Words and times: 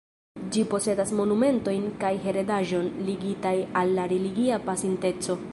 Ĝi 0.53 0.61
posedas 0.71 1.11
monumentojn 1.19 1.85
kaj 2.05 2.11
heredaĵon 2.25 2.91
ligitaj 3.11 3.55
al 3.83 3.97
la 4.01 4.11
religia 4.17 4.63
pasinteco. 4.73 5.43